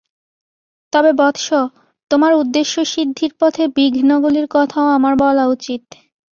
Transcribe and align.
তবে 0.93 1.11
বৎস, 1.13 1.47
তোমার 2.11 2.31
উদ্দেশ্যসিদ্ধির 2.33 3.31
পথে 3.39 3.63
বিঘ্নগুলির 3.75 4.47
কথাও 4.51 4.87
আমার 4.89 5.13
বলা 5.15 5.45
উচিত। 5.47 5.81